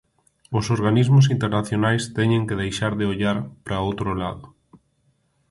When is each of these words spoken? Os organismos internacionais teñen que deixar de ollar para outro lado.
Os 0.57 0.65
organismos 0.77 1.25
internacionais 1.35 2.03
teñen 2.17 2.43
que 2.47 2.59
deixar 2.63 2.93
de 2.99 3.05
ollar 3.11 3.37
para 3.65 3.85
outro 3.87 4.09
lado. 4.21 4.45